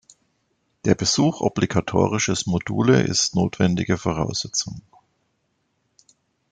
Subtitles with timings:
[0.83, 4.81] Der Besuch obligatorisches Module ist notwendige Voraussetzung.